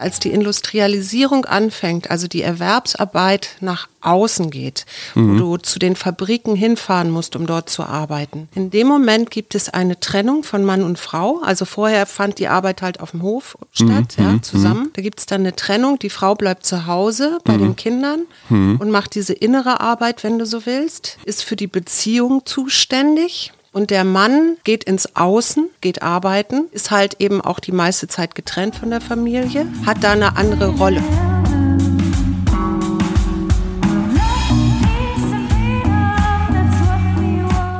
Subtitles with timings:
[0.00, 4.86] Als die Industrialisierung anfängt, also die Erwerbsarbeit nach außen geht,
[5.16, 5.40] mhm.
[5.40, 8.48] wo du zu den Fabriken hinfahren musst, um dort zu arbeiten.
[8.54, 11.40] In dem Moment gibt es eine Trennung von Mann und Frau.
[11.42, 14.24] Also vorher fand die Arbeit halt auf dem Hof statt, mhm.
[14.24, 14.42] ja, mhm.
[14.44, 14.90] zusammen.
[14.92, 15.98] Da gibt es dann eine Trennung.
[15.98, 17.58] Die Frau bleibt zu Hause bei mhm.
[17.58, 18.76] den Kindern mhm.
[18.80, 23.52] und macht diese innere Arbeit, wenn du so willst, ist für die Beziehung zuständig.
[23.70, 28.34] Und der Mann geht ins Außen, geht arbeiten, ist halt eben auch die meiste Zeit
[28.34, 31.02] getrennt von der Familie, hat da eine andere Rolle.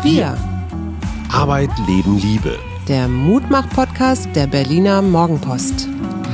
[0.02, 0.36] Wir.
[1.32, 2.58] Arbeit, Leben, Liebe.
[2.86, 5.88] Der Mutmach-Podcast der Berliner Morgenpost.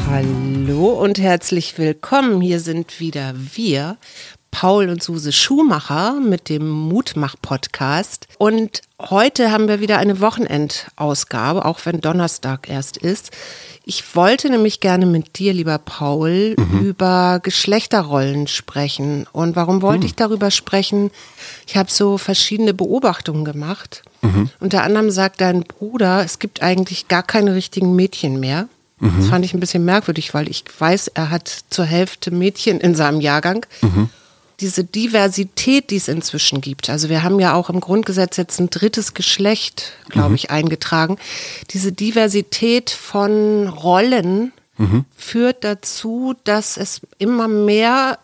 [0.08, 2.40] Hallo und herzlich willkommen.
[2.40, 3.98] Hier sind wieder wir,
[4.54, 8.28] Paul und Suse Schumacher mit dem Mutmach-Podcast.
[8.38, 13.32] Und heute haben wir wieder eine Wochenendausgabe, auch wenn Donnerstag erst ist.
[13.84, 16.78] Ich wollte nämlich gerne mit dir, lieber Paul, mhm.
[16.78, 19.26] über Geschlechterrollen sprechen.
[19.32, 20.06] Und warum wollte mhm.
[20.06, 21.10] ich darüber sprechen?
[21.66, 24.02] Ich habe so verschiedene Beobachtungen gemacht.
[24.22, 24.50] Mhm.
[24.60, 28.68] Unter anderem sagt dein Bruder, es gibt eigentlich gar keine richtigen Mädchen mehr.
[29.00, 29.24] Das mhm.
[29.24, 33.20] fand ich ein bisschen merkwürdig, weil ich weiß, er hat zur Hälfte Mädchen in seinem
[33.20, 33.66] Jahrgang.
[34.64, 36.88] Diese Diversität, die es inzwischen gibt.
[36.88, 40.34] Also wir haben ja auch im Grundgesetz jetzt ein drittes Geschlecht, glaube mhm.
[40.36, 41.18] ich, eingetragen.
[41.72, 45.04] Diese Diversität von Rollen mhm.
[45.14, 48.18] führt dazu, dass es immer mehr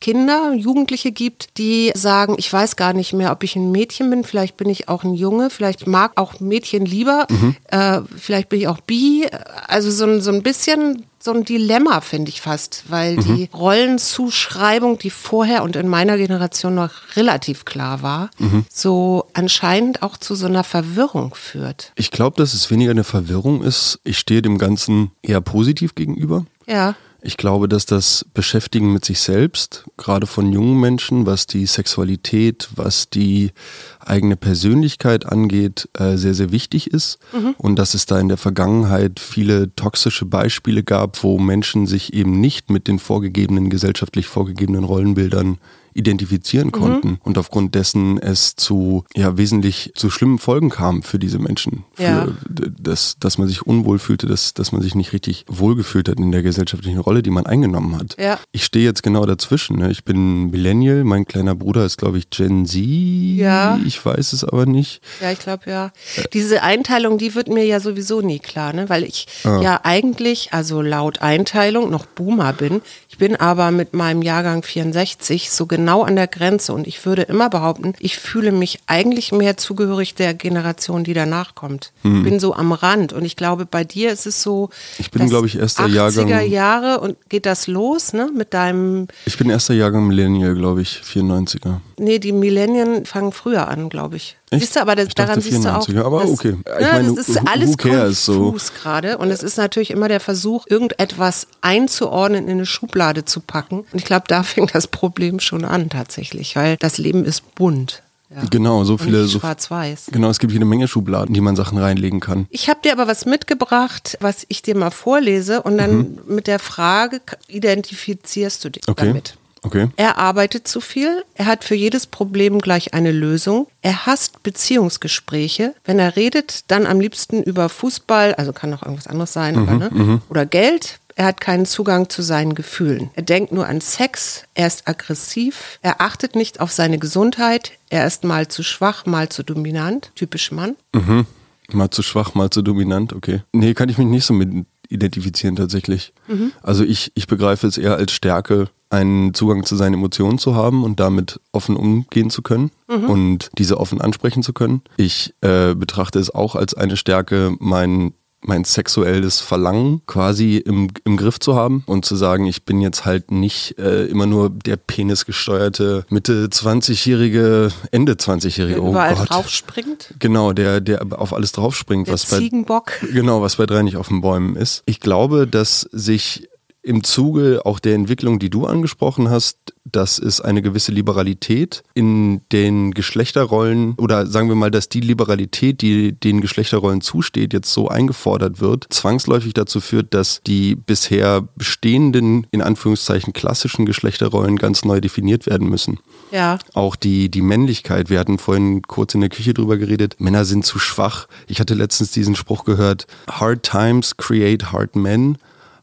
[0.00, 4.24] Kinder, Jugendliche gibt, die sagen, ich weiß gar nicht mehr, ob ich ein Mädchen bin,
[4.24, 7.56] vielleicht bin ich auch ein Junge, vielleicht mag auch Mädchen lieber, mhm.
[7.68, 9.26] äh, vielleicht bin ich auch bi.
[9.66, 13.20] Also so, so ein bisschen so ein Dilemma, finde ich fast, weil mhm.
[13.22, 18.64] die Rollenzuschreibung, die vorher und in meiner Generation noch relativ klar war, mhm.
[18.72, 21.92] so anscheinend auch zu so einer Verwirrung führt.
[21.96, 23.98] Ich glaube, dass es weniger eine Verwirrung ist.
[24.04, 26.46] Ich stehe dem Ganzen eher positiv gegenüber.
[26.66, 26.94] Ja.
[27.20, 32.68] Ich glaube, dass das Beschäftigen mit sich selbst, gerade von jungen Menschen, was die Sexualität,
[32.76, 33.50] was die
[33.98, 37.18] eigene Persönlichkeit angeht, äh, sehr, sehr wichtig ist.
[37.32, 37.56] Mhm.
[37.58, 42.40] Und dass es da in der Vergangenheit viele toxische Beispiele gab, wo Menschen sich eben
[42.40, 45.58] nicht mit den vorgegebenen, gesellschaftlich vorgegebenen Rollenbildern
[45.94, 47.18] identifizieren konnten mhm.
[47.22, 51.84] und aufgrund dessen es zu ja wesentlich zu schlimmen Folgen kam für diese Menschen.
[51.94, 52.28] Für ja.
[52.48, 56.32] das, dass man sich unwohl fühlte, dass, dass man sich nicht richtig wohlgefühlt hat in
[56.32, 58.16] der gesellschaftlichen Rolle, die man eingenommen hat.
[58.18, 58.38] Ja.
[58.52, 59.78] Ich stehe jetzt genau dazwischen.
[59.78, 59.90] Ne?
[59.90, 62.80] Ich bin Millennial, mein kleiner Bruder ist, glaube ich, Gen Z.
[62.82, 63.78] Ja.
[63.84, 65.00] Ich weiß es aber nicht.
[65.20, 65.90] Ja, ich glaube ja.
[66.32, 68.88] Diese Einteilung, die wird mir ja sowieso nie klar, ne?
[68.88, 69.60] weil ich ah.
[69.62, 72.82] ja eigentlich, also laut Einteilung, noch Boomer bin.
[73.08, 77.22] Ich bin aber mit meinem Jahrgang 64 so genau an der Grenze und ich würde
[77.22, 81.92] immer behaupten, ich fühle mich eigentlich mehr zugehörig der Generation, die danach kommt.
[82.02, 82.22] Hm.
[82.22, 84.70] Bin so am Rand und ich glaube, bei dir ist es so.
[84.98, 86.48] Ich bin, glaube ich, erster 80er Jahrgang.
[86.48, 88.30] Jahre und geht das los, ne?
[88.34, 89.08] Mit deinem.
[89.26, 91.80] Ich bin erster Jahrgang Millennial, glaube ich, 94er.
[91.98, 94.36] Nee, die Millennium fangen früher an, glaube ich.
[94.50, 94.62] Echt?
[94.62, 95.88] Siehst du, aber das, daran siehst du auch.
[96.04, 96.56] Aber das, okay.
[96.78, 98.54] Ich ja, meine, das ist alles konfus so.
[98.80, 99.18] gerade.
[99.18, 103.80] Und es ist natürlich immer der Versuch, irgendetwas einzuordnen, in eine Schublade zu packen.
[103.80, 108.02] Und ich glaube, da fängt das Problem schon an tatsächlich, weil das Leben ist bunt.
[108.30, 108.42] Ja.
[108.50, 109.24] Genau, so viele.
[109.24, 110.10] So, Schwarz-Weiß.
[110.12, 112.46] Genau, es gibt jede Menge Schubladen, die man Sachen reinlegen kann.
[112.50, 116.18] Ich habe dir aber was mitgebracht, was ich dir mal vorlese und dann mhm.
[116.26, 119.06] mit der Frage identifizierst du dich okay.
[119.06, 119.37] damit.
[119.62, 119.88] Okay.
[119.96, 125.74] Er arbeitet zu viel, er hat für jedes Problem gleich eine Lösung, er hasst Beziehungsgespräche.
[125.84, 129.62] Wenn er redet, dann am liebsten über Fußball, also kann auch irgendwas anderes sein, mhm,
[129.62, 129.90] aber, ne?
[129.92, 130.22] Mhm.
[130.28, 130.98] oder Geld.
[131.16, 133.10] Er hat keinen Zugang zu seinen Gefühlen.
[133.14, 138.06] Er denkt nur an Sex, er ist aggressiv, er achtet nicht auf seine Gesundheit, er
[138.06, 140.76] ist mal zu schwach, mal zu dominant, typisch Mann.
[140.94, 141.26] Mhm.
[141.72, 143.42] Mal zu schwach, mal zu dominant, okay.
[143.52, 146.12] Nee, kann ich mich nicht so mit identifizieren tatsächlich.
[146.28, 146.52] Mhm.
[146.62, 150.84] Also ich, ich begreife es eher als Stärke, einen Zugang zu seinen Emotionen zu haben
[150.84, 153.04] und damit offen umgehen zu können mhm.
[153.04, 154.82] und diese offen ansprechen zu können.
[154.96, 161.16] Ich äh, betrachte es auch als eine Stärke, mein mein sexuelles Verlangen quasi im, im
[161.16, 164.76] Griff zu haben und zu sagen, ich bin jetzt halt nicht äh, immer nur der
[164.76, 168.76] penisgesteuerte Mitte 20-jährige, Ende 20-jährige.
[168.76, 169.30] Der oh überall Gott.
[169.30, 170.14] draufspringt?
[170.18, 172.06] Genau, der, der auf alles draufspringt.
[172.06, 172.92] Der was Ziegenbock.
[173.00, 174.82] Bei, genau, was bei drei nicht auf den Bäumen ist.
[174.86, 176.48] Ich glaube, dass sich
[176.88, 182.40] im Zuge auch der Entwicklung, die du angesprochen hast, dass es eine gewisse Liberalität in
[182.50, 187.88] den Geschlechterrollen oder sagen wir mal, dass die Liberalität, die den Geschlechterrollen zusteht, jetzt so
[187.88, 195.02] eingefordert wird, zwangsläufig dazu führt, dass die bisher bestehenden, in Anführungszeichen klassischen Geschlechterrollen ganz neu
[195.02, 196.00] definiert werden müssen.
[196.32, 196.58] Ja.
[196.72, 198.08] Auch die, die Männlichkeit.
[198.08, 200.16] Wir hatten vorhin kurz in der Küche drüber geredet.
[200.18, 201.28] Männer sind zu schwach.
[201.48, 203.06] Ich hatte letztens diesen Spruch gehört.
[203.30, 205.36] Hard times create hard men.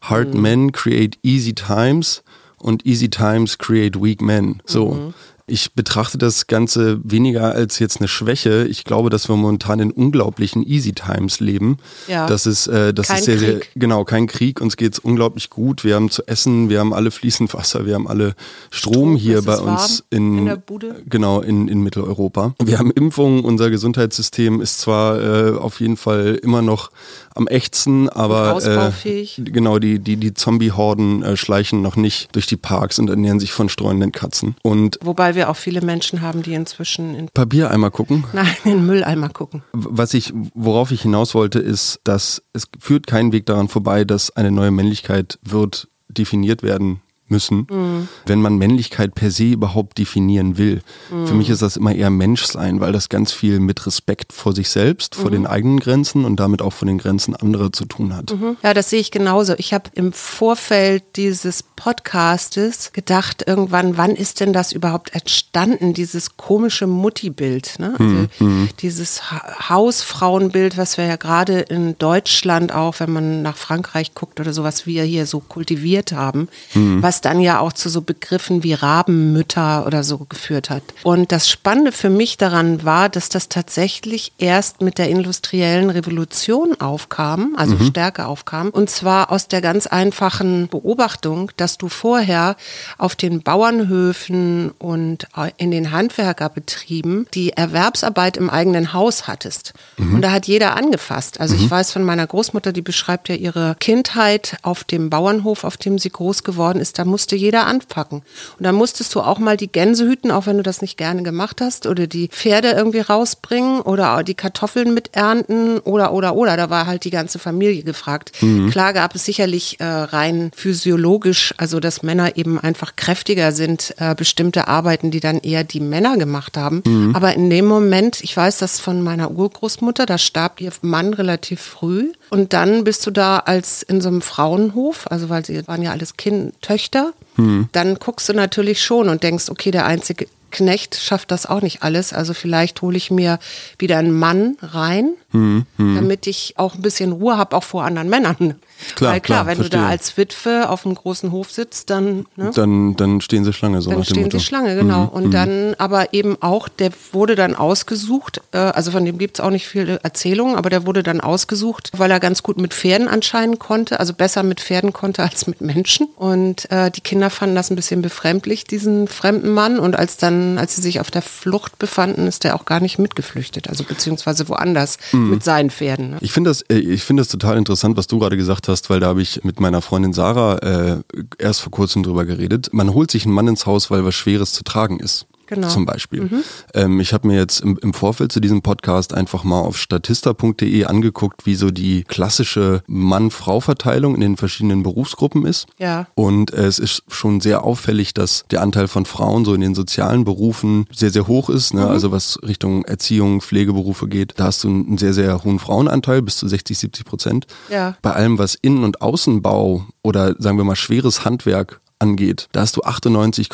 [0.08, 2.22] Hard men create easy times
[2.58, 4.60] und easy times create weak men.
[4.66, 4.86] So.
[4.86, 5.14] Mhm.
[5.48, 8.66] Ich betrachte das Ganze weniger als jetzt eine Schwäche.
[8.68, 11.78] Ich glaube, dass wir momentan in unglaublichen Easy Times leben.
[12.08, 12.26] Ja.
[12.26, 13.46] Das ist, äh, das kein ist sehr, Krieg.
[13.46, 14.60] sehr, genau, kein Krieg.
[14.60, 15.84] Uns geht's unglaublich gut.
[15.84, 18.34] Wir haben zu essen, wir haben alle fließend Wasser, wir haben alle
[18.70, 21.02] Strom, Strom hier bei uns in, in der Bude.
[21.08, 22.56] Genau, in, in Mitteleuropa.
[22.60, 26.90] Wir haben Impfungen, unser Gesundheitssystem ist zwar äh, auf jeden Fall immer noch
[27.36, 28.58] am echtsten, aber
[29.04, 33.38] äh, genau, die, die, die Zombie-Horden äh, schleichen noch nicht durch die Parks und ernähren
[33.38, 34.56] sich von streunenden Katzen.
[34.62, 38.24] Und Wobei wir auch viele Menschen haben, die inzwischen in Papiereimer gucken.
[38.32, 39.62] Nein, in Mülleimer gucken.
[39.72, 44.34] Was ich, worauf ich hinaus wollte, ist, dass es führt keinen Weg daran vorbei, dass
[44.36, 48.08] eine neue Männlichkeit wird definiert werden müssen, mhm.
[48.26, 50.82] wenn man Männlichkeit per se überhaupt definieren will.
[51.10, 51.26] Mhm.
[51.26, 54.68] Für mich ist das immer eher Menschsein, weil das ganz viel mit Respekt vor sich
[54.68, 55.34] selbst, vor mhm.
[55.34, 58.32] den eigenen Grenzen und damit auch vor den Grenzen anderer zu tun hat.
[58.32, 58.56] Mhm.
[58.62, 59.54] Ja, das sehe ich genauso.
[59.58, 66.36] Ich habe im Vorfeld dieses Podcastes gedacht, irgendwann, wann ist denn das überhaupt entstanden, dieses
[66.36, 67.94] komische Mutti-Bild, ne?
[67.98, 68.28] also mhm.
[68.38, 68.68] Mhm.
[68.80, 74.40] dieses ha Hausfrauenbild, was wir ja gerade in Deutschland auch, wenn man nach Frankreich guckt
[74.40, 78.62] oder sowas, wir hier so kultiviert haben, was was dann ja auch zu so Begriffen
[78.62, 80.82] wie Rabenmütter oder so geführt hat.
[81.02, 86.78] Und das Spannende für mich daran war, dass das tatsächlich erst mit der industriellen Revolution
[86.78, 87.86] aufkam, also mhm.
[87.86, 88.68] stärker aufkam.
[88.68, 92.54] Und zwar aus der ganz einfachen Beobachtung, dass du vorher
[92.98, 95.26] auf den Bauernhöfen und
[95.56, 99.72] in den Handwerkerbetrieben die Erwerbsarbeit im eigenen Haus hattest.
[99.96, 100.16] Mhm.
[100.16, 101.40] Und da hat jeder angefasst.
[101.40, 101.64] Also mhm.
[101.64, 105.98] ich weiß von meiner Großmutter, die beschreibt ja ihre Kindheit auf dem Bauernhof, auf dem
[105.98, 106.98] sie groß geworden ist.
[106.98, 108.22] Da musste jeder anpacken.
[108.58, 111.22] Und dann musstest du auch mal die Gänse hüten, auch wenn du das nicht gerne
[111.22, 116.56] gemacht hast, oder die Pferde irgendwie rausbringen oder die Kartoffeln miternten oder, oder, oder.
[116.56, 118.32] Da war halt die ganze Familie gefragt.
[118.40, 118.70] Mhm.
[118.70, 124.14] Klar gab es sicherlich äh, rein physiologisch, also dass Männer eben einfach kräftiger sind, äh,
[124.14, 126.82] bestimmte Arbeiten, die dann eher die Männer gemacht haben.
[126.84, 127.14] Mhm.
[127.14, 131.60] Aber in dem Moment, ich weiß das von meiner Urgroßmutter, da starb ihr Mann relativ
[131.60, 132.12] früh.
[132.30, 135.92] Und dann bist du da als in so einem Frauenhof, also weil sie waren ja
[135.92, 136.95] alles Kind, Töchter,
[137.36, 137.68] hm.
[137.72, 141.82] dann guckst du natürlich schon und denkst, okay, der einzige Knecht schafft das auch nicht
[141.82, 142.12] alles.
[142.12, 143.38] Also vielleicht hole ich mir
[143.78, 145.94] wieder einen Mann rein, hm, hm.
[145.94, 148.56] damit ich auch ein bisschen Ruhe habe, auch vor anderen Männern.
[148.94, 149.80] Klar, Weil klar, klar wenn verstehe.
[149.80, 152.50] du da als Witwe auf einem großen Hof sitzt, dann ne?
[152.54, 154.38] dann dann stehen sie Schlange so dann stehen Motto.
[154.38, 155.08] sie Schlange genau mhm.
[155.08, 155.30] und mhm.
[155.30, 159.50] dann aber eben auch der wurde dann ausgesucht äh, also von dem gibt es auch
[159.50, 163.60] nicht viele Erzählungen aber der wurde dann ausgesucht weil er ganz gut mit Pferden anscheinend
[163.60, 167.70] konnte also besser mit Pferden konnte als mit Menschen und äh, die Kinder fanden das
[167.70, 171.78] ein bisschen befremdlich diesen fremden Mann und als dann als sie sich auf der Flucht
[171.78, 175.25] befanden ist der auch gar nicht mitgeflüchtet also beziehungsweise woanders mhm.
[175.30, 176.18] Mit seinen Pferden ne?
[176.20, 179.00] ich finde das äh, ich finde das total interessant was du gerade gesagt hast, weil
[179.00, 181.02] da habe ich mit meiner Freundin Sarah äh,
[181.38, 182.68] erst vor kurzem drüber geredet.
[182.72, 185.26] Man holt sich einen Mann ins Haus, weil was Schweres zu tragen ist.
[185.46, 185.68] Genau.
[185.68, 186.22] Zum Beispiel.
[186.22, 186.44] Mhm.
[186.74, 190.84] Ähm, ich habe mir jetzt im, im, Vorfeld zu diesem Podcast einfach mal auf statista.de
[190.84, 195.66] angeguckt, wie so die klassische Mann-Frau-Verteilung in den verschiedenen Berufsgruppen ist.
[195.78, 196.06] Ja.
[196.14, 199.74] Und äh, es ist schon sehr auffällig, dass der Anteil von Frauen so in den
[199.74, 201.74] sozialen Berufen sehr, sehr hoch ist.
[201.74, 201.82] Ne?
[201.82, 201.88] Mhm.
[201.88, 204.34] Also was Richtung Erziehung, Pflegeberufe geht.
[204.36, 207.46] Da hast du einen sehr, sehr hohen Frauenanteil, bis zu 60, 70 Prozent.
[207.70, 207.96] Ja.
[208.02, 212.76] Bei allem, was Innen- und Außenbau oder sagen wir mal schweres Handwerk angeht, da hast
[212.76, 213.48] du 98,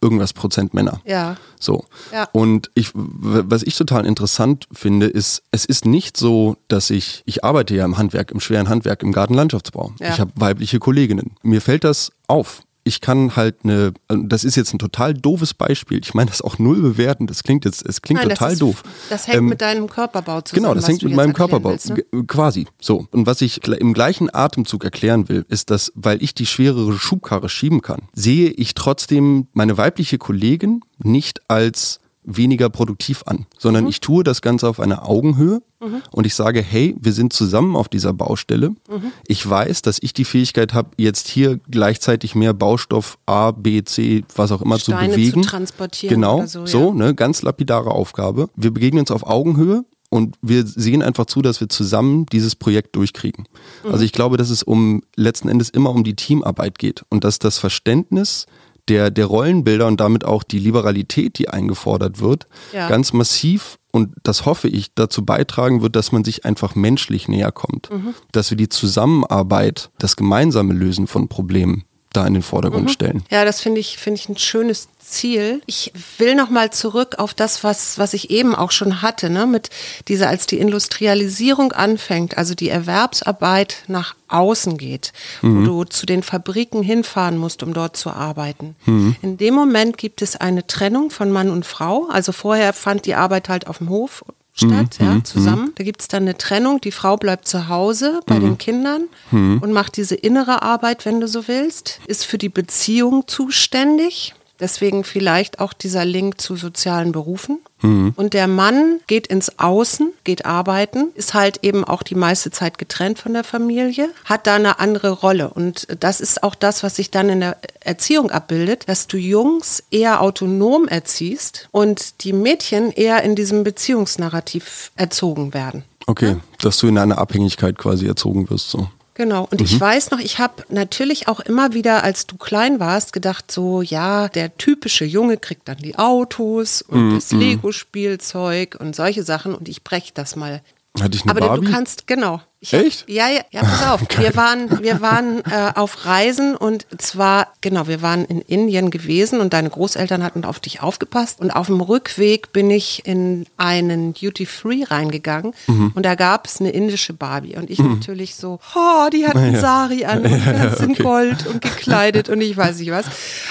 [0.00, 1.00] irgendwas Prozent Männer.
[1.04, 1.36] Ja.
[1.60, 1.84] So.
[2.12, 2.28] Ja.
[2.32, 7.44] Und ich, was ich total interessant finde, ist, es ist nicht so, dass ich, ich
[7.44, 9.92] arbeite ja im Handwerk, im schweren Handwerk, im Gartenlandschaftsbau.
[10.00, 10.10] Ja.
[10.10, 11.36] Ich habe weibliche Kolleginnen.
[11.42, 16.00] Mir fällt das auf ich kann halt eine, das ist jetzt ein total doofes Beispiel.
[16.02, 17.26] Ich meine das auch null bewerten.
[17.26, 18.82] Das klingt jetzt, es klingt Nein, total ist, doof.
[19.08, 20.64] Das hängt ähm, mit deinem Körperbau zusammen.
[20.64, 22.04] Genau, das hängt mit meinem Körperbau willst, ne?
[22.26, 22.66] quasi.
[22.80, 23.06] So.
[23.12, 27.48] Und was ich im gleichen Atemzug erklären will, ist, dass, weil ich die schwerere Schubkarre
[27.48, 33.90] schieben kann, sehe ich trotzdem meine weibliche Kollegin nicht als weniger produktiv an, sondern mhm.
[33.90, 36.02] ich tue das Ganze auf einer Augenhöhe mhm.
[36.12, 38.70] und ich sage, hey, wir sind zusammen auf dieser Baustelle.
[38.70, 39.12] Mhm.
[39.26, 44.24] Ich weiß, dass ich die Fähigkeit habe, jetzt hier gleichzeitig mehr Baustoff A, B, C,
[44.36, 45.42] was auch immer Steine zu bewegen.
[45.42, 46.66] Zu transportieren genau, so, ja.
[46.66, 48.48] so, ne, ganz lapidare Aufgabe.
[48.54, 52.94] Wir begegnen uns auf Augenhöhe und wir sehen einfach zu, dass wir zusammen dieses Projekt
[52.94, 53.48] durchkriegen.
[53.82, 54.04] Also mhm.
[54.04, 57.58] ich glaube, dass es um letzten Endes immer um die Teamarbeit geht und dass das
[57.58, 58.46] Verständnis
[58.88, 62.88] der, der Rollenbilder und damit auch die Liberalität, die eingefordert wird, ja.
[62.88, 67.52] ganz massiv und das hoffe ich, dazu beitragen wird, dass man sich einfach menschlich näher
[67.52, 67.90] kommt.
[67.90, 68.14] Mhm.
[68.32, 73.24] Dass wir die Zusammenarbeit, das gemeinsame Lösen von Problemen da in den Vordergrund stellen.
[73.30, 75.62] Ja, das finde ich, finde ich ein schönes Ziel.
[75.66, 79.46] Ich will noch mal zurück auf das, was, was ich eben auch schon hatte, ne,
[79.46, 79.70] mit
[80.08, 86.22] dieser, als die Industrialisierung anfängt, also die Erwerbsarbeit nach außen geht, wo du zu den
[86.22, 88.76] Fabriken hinfahren musst, um dort zu arbeiten.
[88.86, 92.08] In dem Moment gibt es eine Trennung von Mann und Frau.
[92.10, 95.72] Also vorher fand die Arbeit halt auf dem Hof statt, ja, zusammen.
[95.76, 96.80] Da gibt es dann eine Trennung.
[96.80, 101.28] Die Frau bleibt zu Hause bei den Kindern und macht diese innere Arbeit, wenn du
[101.28, 104.34] so willst, ist für die Beziehung zuständig.
[104.62, 107.58] Deswegen vielleicht auch dieser Link zu sozialen Berufen.
[107.82, 112.78] Und der Mann geht ins Außen, geht arbeiten, ist halt eben auch die meiste Zeit
[112.78, 115.50] getrennt von der Familie, hat da eine andere Rolle.
[115.50, 119.82] Und das ist auch das, was sich dann in der Erziehung abbildet, dass du Jungs
[119.90, 125.82] eher autonom erziehst und die Mädchen eher in diesem Beziehungsnarrativ erzogen werden.
[126.06, 128.70] Okay, dass du in einer Abhängigkeit quasi erzogen wirst.
[128.70, 128.86] So.
[129.14, 129.46] Genau.
[129.50, 133.52] Und ich weiß noch, ich habe natürlich auch immer wieder, als du klein warst, gedacht,
[133.52, 139.54] so, ja, der typische Junge kriegt dann die Autos und das Lego-Spielzeug und solche Sachen
[139.54, 140.62] und ich breche das mal.
[140.98, 141.66] Hatte ich eine Aber Barbie?
[141.66, 142.40] du kannst, genau.
[142.64, 143.10] Ich Echt?
[143.10, 144.00] ja, ja, ja, pass auf.
[144.18, 149.40] wir waren, wir waren äh, auf Reisen und zwar, genau, wir waren in Indien gewesen
[149.40, 151.40] und deine Großeltern hatten auf dich aufgepasst.
[151.40, 155.90] Und auf dem Rückweg bin ich in einen Duty Free reingegangen Mhm.
[155.96, 157.56] und da gab es eine indische Barbie.
[157.56, 159.60] Und ich natürlich so, oh, die hat einen Ja.
[159.60, 161.02] Sari an und ganz in okay.
[161.02, 163.06] Gold und gekleidet und ich weiß nicht was.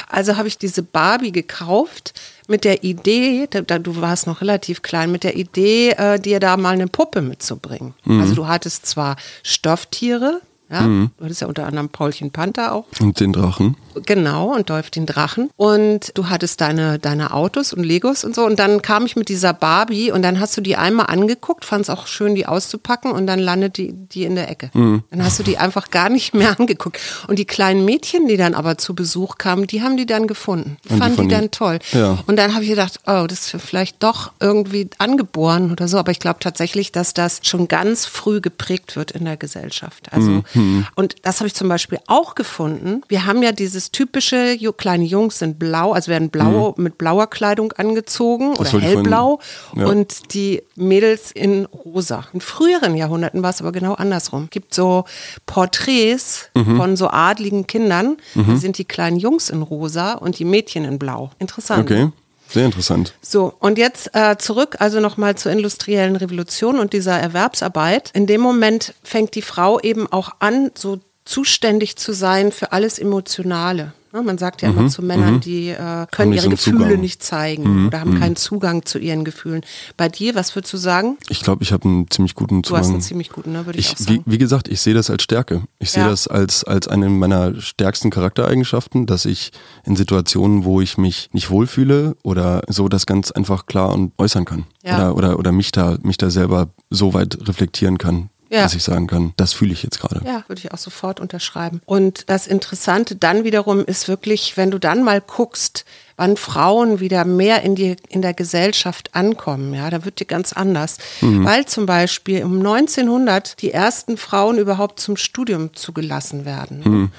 [0.08, 2.14] Also habe ich diese Barbie gekauft
[2.52, 6.58] mit der Idee, da, du warst noch relativ klein, mit der Idee, äh, dir da
[6.58, 7.96] mal eine Puppe mitzubringen.
[8.06, 8.22] Mhm.
[8.22, 13.20] Also du hattest zwar Stofftiere, ja, du hattest ja unter anderem Paulchen Panther auch, Und
[13.20, 13.76] den Drachen.
[14.06, 15.50] Genau, und Dolph den Drachen.
[15.58, 18.46] Und du hattest deine, deine Autos und Legos und so.
[18.46, 21.84] Und dann kam ich mit dieser Barbie und dann hast du die einmal angeguckt, fand
[21.84, 24.70] es auch schön, die auszupacken und dann landet die, die in der Ecke.
[24.74, 25.04] Mhm.
[25.12, 27.00] Dann hast du die einfach gar nicht mehr angeguckt.
[27.28, 30.78] Und die kleinen Mädchen, die dann aber zu Besuch kamen, die haben die dann gefunden.
[30.84, 31.80] Und die Fanden die, von dann toll.
[31.92, 32.20] Ja.
[32.28, 35.98] Und dann habe ich gedacht, oh, das ist vielleicht doch irgendwie angeboren oder so.
[35.98, 40.12] Aber ich glaube tatsächlich, dass das schon ganz früh geprägt wird in der Gesellschaft.
[40.12, 40.86] Also, Mhm.
[40.96, 43.02] und das habe ich zum Beispiel auch gefunden.
[43.08, 47.26] Wir haben ja dieses typische, ju- kleine Jungs sind blau, also werden blau mit blauer
[47.28, 49.40] Kleidung angezogen oder hellblau
[49.76, 49.88] ja.
[49.88, 52.28] und die Mädels in rosa.
[52.34, 54.50] In früheren Jahrhunderten war es aber genau andersrum.
[54.52, 55.06] Gibt so
[55.48, 56.78] Porträts Mhm.
[56.78, 61.00] von so adligen Kindern, da sind die kleinen Jungs in rosa und die Mädchen in
[61.00, 61.30] blau.
[61.40, 61.90] Interessant.
[61.90, 62.10] Okay,
[62.50, 63.14] sehr interessant.
[63.22, 68.12] So, und jetzt äh, zurück also nochmal zur industriellen Revolution und dieser Erwerbsarbeit.
[68.14, 73.00] In dem Moment fängt die Frau eben auch an, so zuständig zu sein für alles
[73.00, 73.94] Emotionale.
[74.14, 76.96] Man sagt ja immer zu Männern, die äh, können Mhm, ihre Gefühle Zugang.
[76.96, 79.62] Mhm, nicht zeigen oder haben keinen Zugang zu ihren Gefühlen.
[79.96, 81.18] Bei dir, was würdest du sagen?
[81.30, 82.96] Ich glaube, ich habe einen ziemlich guten Du hast Zugang.
[82.96, 84.24] einen ziemlich guten, ne, würde ich, Ich, auch wie, sagen.
[84.26, 85.64] wie gesagt, ich sehe das als Stärke.
[85.80, 86.10] Ich sehe Ja.
[86.10, 89.52] das als, als eine meiner stärksten Charaktereigenschaften, dass ich
[89.86, 94.44] in Situationen, wo ich mich nicht wohlfühle oder so das ganz einfach klar und äußern
[94.44, 94.66] kann.
[94.84, 94.98] Ja.
[95.12, 98.64] Oder, oder, oder mich da, mich da selber so weit reflektieren kann, Ja.
[98.64, 100.22] dass ich sagen kann, das fühle ich jetzt gerade.
[100.26, 101.82] Ja, würde ich auch sofort unterschreiben.
[101.86, 105.86] Und das Interessante dann wiederum ist wirklich, wenn du dann mal guckst,
[106.18, 110.52] wann Frauen wieder mehr in, die, in der Gesellschaft ankommen, ja, da wird dir ganz
[110.54, 110.98] anders.
[111.22, 117.12] Weil zum Beispiel um 1900 die ersten Frauen überhaupt zum Studium zugelassen werden.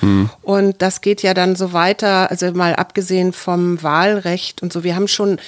[0.43, 4.95] Und das geht ja dann so weiter, also mal abgesehen vom Wahlrecht und so, wir
[4.95, 5.39] haben schon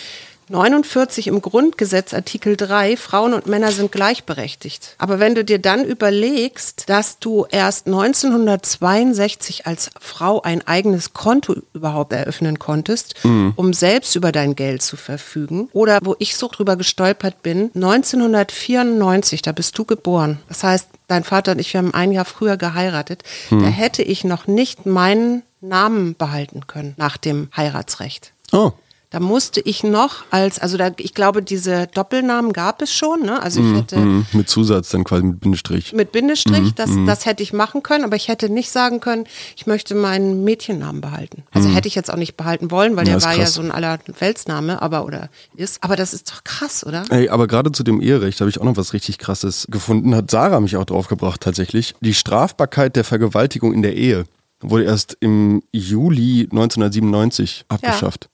[0.49, 4.95] 49 im Grundgesetz Artikel 3, Frauen und Männer sind gleichberechtigt.
[4.99, 11.57] Aber wenn du dir dann überlegst, dass du erst 1962 als Frau ein eigenes Konto
[11.73, 13.15] überhaupt eröffnen konntest,
[13.57, 19.43] um selbst über dein Geld zu verfügen, oder wo ich so drüber gestolpert bin, 1994,
[19.43, 20.41] da bist du geboren.
[20.49, 24.25] Das heißt, dein Vater und ich, wir haben ein Jahr früher geheiratet, da hätte ich
[24.25, 28.33] noch nicht meinen Namen behalten können nach dem Heiratsrecht.
[28.53, 28.73] Oh,
[29.15, 33.41] Da musste ich noch als, also da, ich glaube, diese Doppelnamen gab es schon, ne?
[33.41, 34.27] Also ich hätte mhm.
[34.33, 35.93] mit Zusatz dann quasi mit Bindestrich.
[35.93, 39.27] mit Bindestrich, Mhm, das, das hätte ich machen können, aber ich hätte nicht sagen können,
[39.55, 41.45] ich möchte meinen Mädchennamen behalten.
[41.53, 43.11] Also hätte ich jetzt auch nicht behalten wollen, weil Mhm.
[43.11, 43.55] Ja, der war ja krass.
[43.55, 45.81] so ein aller Weltsname, aber oder ist.
[45.85, 47.05] Aber das ist doch krass, oder?
[47.11, 50.13] Ey, aber gerade zu dem Eherecht habe ich auch noch was richtig krasses gefunden.
[50.17, 51.95] Hat Sarah mich auch draufgebracht tatsächlich.
[52.01, 54.25] Die Strafbarkeit der Vergewaltigung in der Ehe
[54.61, 58.29] wurde erst im Juli 1997 abgeschafft.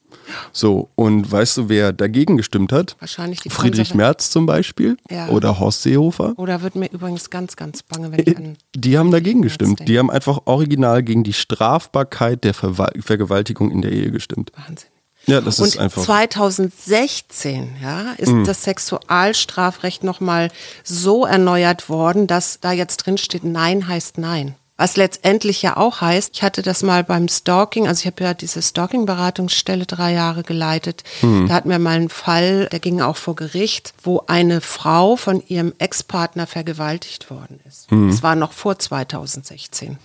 [0.53, 2.97] So, und weißt du, wer dagegen gestimmt hat?
[3.01, 5.29] Wahrscheinlich die Friedrich Merz zum Beispiel Ja.
[5.29, 6.35] oder Horst Seehofer.
[6.37, 9.81] Oder wird mir übrigens ganz, ganz bange, wenn ich an Die haben dagegen Merz gestimmt.
[9.81, 9.85] denke.
[9.93, 14.53] Die haben einfach original gegen die Strafbarkeit der Verwa Vergewaltigung in der Ehe gestimmt.
[14.57, 14.89] Wahnsinn.
[15.27, 16.03] Ja, das ist Und einfach.
[16.03, 18.45] 2016 ja, ist Mhm.
[18.45, 20.49] das Sexualstrafrecht nochmal
[20.83, 24.55] so erneuert worden, dass da jetzt drin steht, Nein heißt Nein.
[24.81, 28.33] Was letztendlich ja auch heißt, ich hatte das mal beim Stalking, also ich habe ja
[28.33, 31.05] diese Stalking-Beratungsstelle drei Jahre geleitet.
[31.21, 31.49] Mhm.
[31.49, 35.43] Da hatten wir mal einen Fall, der ging auch vor Gericht, wo eine Frau von
[35.47, 37.93] ihrem Ex-Partner vergewaltigt worden ist.
[37.93, 38.09] Mhm.
[38.09, 39.99] Das war noch vor 2016.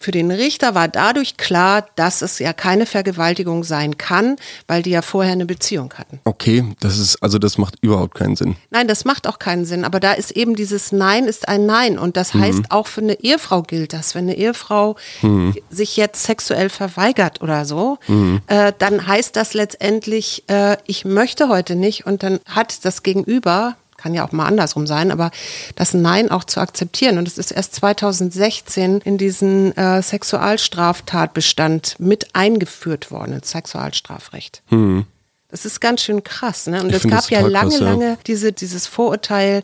[0.00, 4.36] Für den Richter war dadurch klar, dass es ja keine Vergewaltigung sein kann,
[4.68, 6.20] weil die ja vorher eine Beziehung hatten.
[6.24, 8.54] Okay, das ist, also das macht überhaupt keinen Sinn.
[8.70, 9.84] Nein, das macht auch keinen Sinn.
[9.84, 11.98] Aber da ist eben dieses Nein ist ein Nein.
[11.98, 12.40] Und das mhm.
[12.42, 14.14] heißt, auch für eine Ehefrau gilt das.
[14.14, 15.56] Wenn eine Ehefrau mhm.
[15.68, 18.40] sich jetzt sexuell verweigert oder so, mhm.
[18.46, 22.06] äh, dann heißt das letztendlich, äh, ich möchte heute nicht.
[22.06, 25.30] Und dann hat das Gegenüber kann ja auch mal andersrum sein, aber
[25.76, 27.18] das Nein auch zu akzeptieren.
[27.18, 34.62] Und es ist erst 2016 in diesen äh, Sexualstraftatbestand mit eingeführt worden, ins Sexualstrafrecht.
[34.68, 35.04] Hm.
[35.50, 36.66] Das ist ganz schön krass.
[36.66, 36.82] Ne?
[36.82, 37.90] Und ich es gab ja lange, krass, ja.
[37.90, 39.62] lange diese, dieses Vorurteil,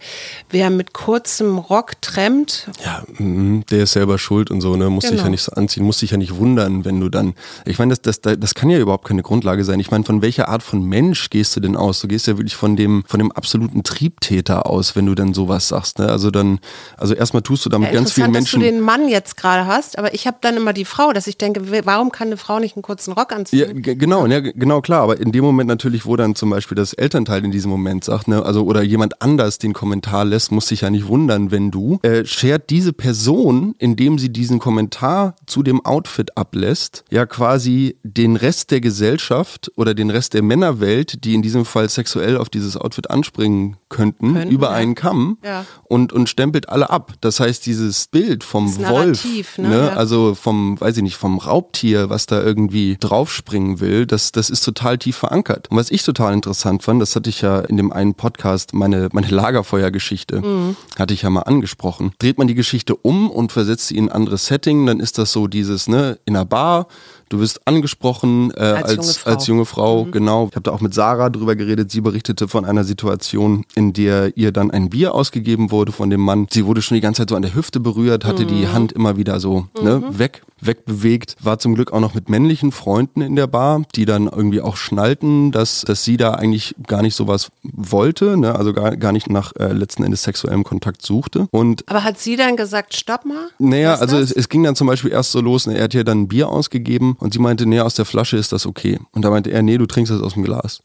[0.49, 2.69] wer mit kurzem Rock trennt.
[2.83, 4.89] Ja, mhm, der ist selber schuld und so, ne?
[4.89, 5.17] Muss genau.
[5.17, 7.35] sich ja nicht so anziehen, muss sich ja nicht wundern, wenn du dann.
[7.67, 9.79] Ich meine, das, das, das kann ja überhaupt keine Grundlage sein.
[9.79, 12.01] Ich meine, von welcher Art von Mensch gehst du denn aus?
[12.01, 15.69] Du gehst ja wirklich von dem, von dem absoluten Triebtäter aus, wenn du dann sowas
[15.69, 15.99] sagst.
[15.99, 16.09] Ne?
[16.09, 16.61] Also dann,
[16.97, 18.59] also erstmal tust du damit ja, ganz vielen Menschen.
[18.59, 21.27] dass du den Mann jetzt gerade hast, aber ich habe dann immer die Frau, dass
[21.27, 23.83] ich denke, warum kann eine Frau nicht einen kurzen Rock anziehen?
[23.85, 25.03] Ja, genau, ja, genau, klar.
[25.03, 28.29] Aber in dem Moment natürlich, wo dann zum Beispiel das Elternteil in diesem Moment sagt,
[28.29, 31.99] ne, also oder jemand anders den Kommentar lässt, muss sich ja nicht wundern, wenn du,
[32.03, 38.37] äh, schert diese Person, indem sie diesen Kommentar zu dem Outfit ablässt, ja quasi den
[38.37, 42.77] Rest der Gesellschaft oder den Rest der Männerwelt, die in diesem Fall sexuell auf dieses
[42.77, 44.75] Outfit anspringen könnten, Können, über ja.
[44.75, 45.65] einen Kamm ja.
[45.85, 47.15] und, und stempelt alle ab.
[47.21, 49.25] Das heißt, dieses Bild vom Wolf,
[49.59, 49.69] ne?
[49.69, 49.77] ne?
[49.87, 49.89] Ja.
[49.95, 54.65] also vom, weiß ich nicht, vom Raubtier, was da irgendwie draufspringen will, das, das ist
[54.65, 55.64] total tief verankert.
[55.71, 59.09] Und was ich total interessant fand, das hatte ich ja in dem einen Podcast, meine,
[59.13, 60.77] meine Lagerfeuergeschichte, mhm.
[60.99, 62.13] hatte ich ja mal angesprochen.
[62.19, 65.33] Dreht man die Geschichte um und versetzt sie in ein anderes Setting, dann ist das
[65.33, 66.87] so dieses, ne, in einer Bar,
[67.35, 70.13] Du wirst angesprochen äh, als, als, junge Frau, als junge Frau mhm.
[70.13, 70.49] genau.
[70.51, 71.91] Ich habe da auch mit Sarah drüber geredet.
[71.91, 76.21] Sie berichtete von einer Situation, in der ihr dann ein Bier ausgegeben wurde von dem
[76.21, 76.47] Mann.
[76.51, 78.49] Sie wurde schon die ganze Zeit so an der Hüfte berührt, hatte mhm.
[78.49, 80.19] die Hand immer wieder so ne, mhm.
[80.19, 81.37] weg wegbewegt.
[81.41, 84.77] War zum Glück auch noch mit männlichen Freunden in der Bar, die dann irgendwie auch
[84.77, 88.55] schnallten, dass, dass sie da eigentlich gar nicht sowas wollte, ne?
[88.55, 91.49] also gar, gar nicht nach äh, letzten Endes sexuellem Kontakt suchte.
[91.51, 93.49] Und Aber hat sie dann gesagt, stopp mal?
[93.59, 95.77] Naja, also es, es, ging dann zum Beispiel erst so los, ne?
[95.77, 98.53] er hat ihr dann ein Bier ausgegeben und sie meinte, nee, aus der Flasche ist
[98.53, 98.99] das okay.
[99.13, 100.83] Und da meinte er, nee, du trinkst das aus dem Glas.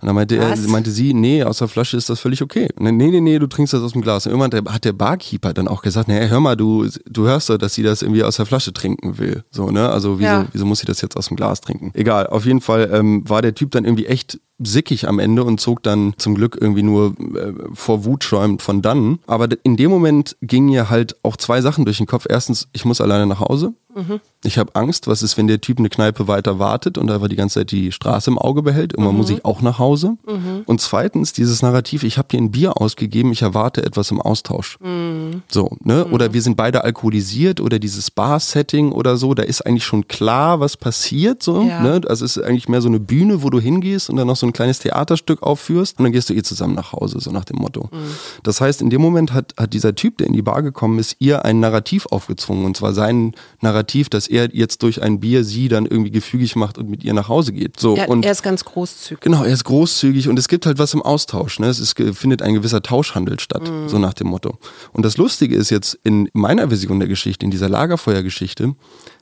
[0.00, 2.68] Und dann meinte, er, meinte sie, nee, aus der Flasche ist das völlig okay.
[2.76, 4.26] Und dann, nee, nee, nee, du trinkst das aus dem Glas.
[4.26, 7.58] Und irgendwann hat der Barkeeper dann auch gesagt, nee, hör mal, du, du hörst doch,
[7.58, 9.44] dass sie das irgendwie aus der Flasche trinken will.
[9.50, 9.88] So, ne?
[9.88, 10.46] Also wieso, ja.
[10.52, 11.90] wieso muss sie das jetzt aus dem Glas trinken?
[11.94, 15.60] Egal, auf jeden Fall ähm, war der Typ dann irgendwie echt sickig am Ende und
[15.60, 19.18] zog dann zum Glück irgendwie nur äh, vor Wut schäumend von dann.
[19.26, 22.26] Aber in dem Moment gingen mir halt auch zwei Sachen durch den Kopf.
[22.28, 23.74] Erstens, ich muss alleine nach Hause.
[23.96, 24.20] Mhm.
[24.44, 27.36] Ich habe Angst, was ist, wenn der Typ eine Kneipe weiter wartet und einfach die
[27.36, 28.92] ganze Zeit die Straße im Auge behält.
[28.92, 29.20] Irgendwann mhm.
[29.20, 30.18] muss ich auch nach Hause.
[30.26, 30.62] Mhm.
[30.66, 34.78] Und zweitens, dieses Narrativ, ich habe dir ein Bier ausgegeben, ich erwarte etwas im Austausch.
[34.80, 35.42] Mhm.
[35.48, 36.04] So, ne?
[36.06, 36.12] Mhm.
[36.12, 40.60] Oder wir sind beide alkoholisiert oder dieses Bar-Setting oder so, da ist eigentlich schon klar,
[40.60, 41.42] was passiert.
[41.42, 41.80] So, ja.
[41.80, 42.02] ne?
[42.06, 44.45] Also es ist eigentlich mehr so eine Bühne, wo du hingehst und dann noch so
[44.46, 47.58] ein kleines Theaterstück aufführst und dann gehst du eh zusammen nach Hause, so nach dem
[47.58, 47.88] Motto.
[47.92, 47.98] Mhm.
[48.42, 51.16] Das heißt, in dem Moment hat, hat dieser Typ, der in die Bar gekommen ist,
[51.18, 55.68] ihr ein Narrativ aufgezwungen und zwar sein Narrativ, dass er jetzt durch ein Bier sie
[55.68, 57.78] dann irgendwie gefügig macht und mit ihr nach Hause geht.
[57.80, 59.20] So, er, und er ist ganz großzügig.
[59.20, 61.58] Genau, er ist großzügig und es gibt halt was im Austausch.
[61.58, 61.68] Ne?
[61.68, 63.88] Es ist, findet ein gewisser Tauschhandel statt, mhm.
[63.88, 64.58] so nach dem Motto.
[64.92, 68.74] Und das Lustige ist jetzt in meiner Version der Geschichte, in dieser Lagerfeuergeschichte,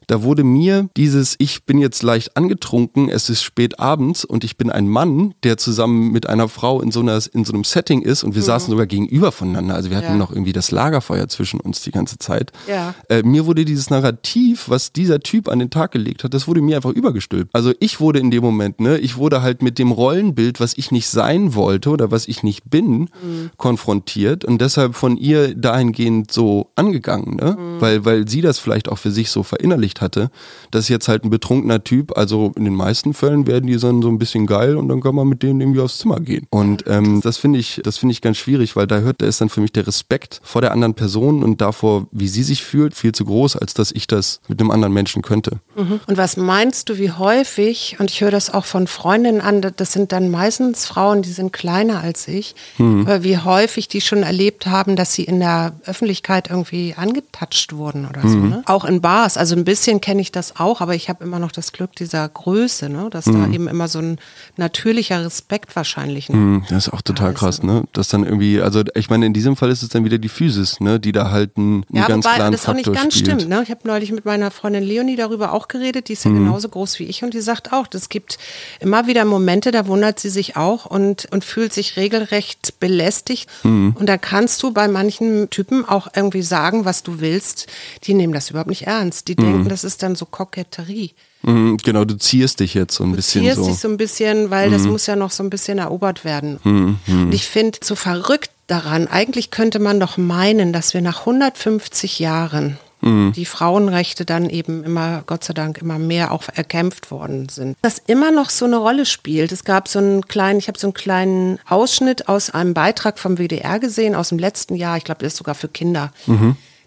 [0.06, 4.56] da wurde mir dieses, ich bin jetzt leicht angetrunken, es ist spät abends und ich
[4.56, 8.02] bin ein Mann, der zusammen mit einer Frau in so, einer, in so einem Setting
[8.02, 8.46] ist und wir mhm.
[8.46, 9.74] saßen sogar gegenüber voneinander.
[9.74, 10.16] Also wir hatten ja.
[10.16, 12.52] noch irgendwie das Lagerfeuer zwischen uns die ganze Zeit.
[12.68, 12.94] Ja.
[13.08, 16.60] Äh, mir wurde dieses Narrativ, was dieser Typ an den Tag gelegt hat, das wurde
[16.60, 17.54] mir einfach übergestülpt.
[17.54, 20.90] Also ich wurde in dem Moment, ne, ich wurde halt mit dem Rollenbild, was ich
[20.90, 23.50] nicht sein wollte oder was ich nicht bin, mhm.
[23.56, 27.56] konfrontiert und deshalb von ihr dahingehend so angegangen, ne?
[27.58, 27.80] Mhm.
[27.80, 30.30] Weil, weil sie das vielleicht auch für sich so verinnerlicht Nachricht hatte.
[30.70, 32.16] Das ist jetzt halt ein betrunkener Typ.
[32.16, 35.14] Also in den meisten Fällen werden die dann so ein bisschen geil und dann kann
[35.14, 36.46] man mit denen irgendwie aufs Zimmer gehen.
[36.50, 39.40] Und ähm, das finde ich, das finde ich ganz schwierig, weil da hört, da ist
[39.40, 42.94] dann für mich der Respekt vor der anderen Person und davor, wie sie sich fühlt,
[42.94, 45.58] viel zu groß, als dass ich das mit einem anderen Menschen könnte.
[45.76, 46.00] Mhm.
[46.06, 49.92] Und was meinst du, wie häufig, und ich höre das auch von Freundinnen an, das
[49.92, 53.02] sind dann meistens Frauen, die sind kleiner als ich, mhm.
[53.06, 58.06] aber wie häufig die schon erlebt haben, dass sie in der Öffentlichkeit irgendwie angetatscht wurden
[58.06, 58.36] oder so.
[58.36, 58.48] Mhm.
[58.48, 58.62] Ne?
[58.66, 61.38] Auch in Bars, also ein bisschen bisschen kenne ich das auch, aber ich habe immer
[61.38, 63.08] noch das Glück dieser Größe, ne?
[63.10, 64.18] dass da eben immer so ein
[64.56, 66.30] natürlicher Respekt wahrscheinlich.
[66.30, 66.36] Ne?
[66.36, 67.84] Mhm, das ist auch total ist, krass, ne?
[67.92, 70.80] Das dann irgendwie, also ich meine, in diesem Fall ist es dann wieder die Physis,
[70.80, 73.40] ne, die da halt einen, einen Ja, ganz wobei klaren das auch nicht ganz spielt.
[73.42, 73.48] stimmt.
[73.50, 73.60] Ne?
[73.62, 76.44] Ich habe neulich mit meiner Freundin Leonie darüber auch geredet, die ist ja Mhm.
[76.46, 78.38] genauso groß wie ich und die sagt auch, es gibt
[78.80, 83.50] immer wieder Momente, da wundert sie sich auch und, und fühlt sich regelrecht belästigt.
[83.64, 83.94] Mhm.
[83.98, 87.66] Und da kannst du bei manchen Typen auch irgendwie sagen, was du willst.
[88.04, 89.28] Die nehmen das überhaupt nicht ernst.
[89.28, 91.12] Die denken, das ist dann so Koketterie.
[91.42, 93.62] Mhm, genau, du zierst dich jetzt so ein Du bisschen zierst so.
[93.64, 93.68] Mhm.
[93.68, 96.58] dich so ein bisschen, weil das muss ja noch so ein bisschen erobert werden.
[96.64, 102.18] Und ich finde so verrückt daran, eigentlich könnte man doch meinen, dass wir nach 150
[102.18, 103.32] Jahren Mhm.
[103.32, 107.76] die Frauenrechte dann eben immer, Gott sei Dank, immer mehr auch erkämpft worden sind.
[107.82, 109.52] Das immer noch so eine Rolle spielt.
[109.52, 113.36] Es gab so einen kleinen, ich habe so einen kleinen Ausschnitt aus einem Beitrag vom
[113.36, 116.12] WDR gesehen, aus dem letzten Jahr, ich glaube, der ist sogar für Kinder.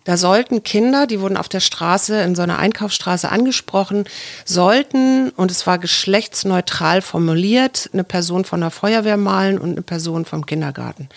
[0.07, 4.05] Da sollten Kinder, die wurden auf der Straße, in so einer Einkaufsstraße angesprochen,
[4.45, 10.23] sollten, und es war geschlechtsneutral formuliert, eine Person von der Feuerwehr malen und eine Person
[10.23, 11.09] vom Kindergarten.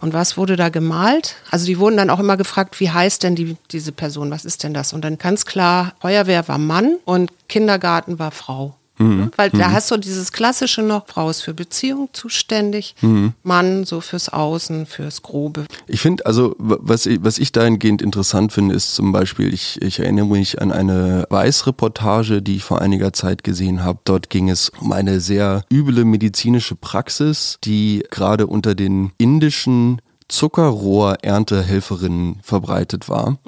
[0.00, 1.34] Und was wurde da gemalt?
[1.50, 4.62] Also die wurden dann auch immer gefragt, wie heißt denn die, diese Person, was ist
[4.62, 4.92] denn das?
[4.92, 8.77] Und dann ganz klar, Feuerwehr war Mann und Kindergarten war Frau.
[8.98, 9.30] Ne?
[9.36, 12.94] Weil da hast du dieses klassische noch, Frau ist für Beziehung zuständig,
[13.42, 15.66] Mann so fürs Außen, fürs Grobe.
[15.86, 20.00] Ich finde, also was ich, was ich dahingehend interessant finde, ist zum Beispiel, ich, ich
[20.00, 24.00] erinnere mich an eine Weiß-Reportage, die ich vor einiger Zeit gesehen habe.
[24.04, 32.40] Dort ging es um eine sehr üble medizinische Praxis, die gerade unter den indischen Zuckerrohr-Erntehelferinnen
[32.42, 33.38] verbreitet war.